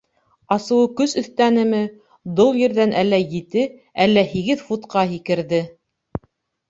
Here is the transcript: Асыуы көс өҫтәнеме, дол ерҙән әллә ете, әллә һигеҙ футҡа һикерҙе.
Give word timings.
Асыуы 0.53 0.85
көс 1.01 1.13
өҫтәнеме, 1.21 1.81
дол 2.39 2.57
ерҙән 2.61 2.95
әллә 3.03 3.21
ете, 3.37 3.67
әллә 4.07 4.27
һигеҙ 4.33 4.65
футҡа 4.71 5.05
һикерҙе. 5.13 5.65